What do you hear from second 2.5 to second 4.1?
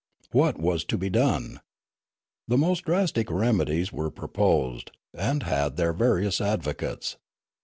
most drastic remedies were